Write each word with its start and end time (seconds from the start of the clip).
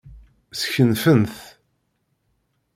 Skenfen-t. 0.61 1.37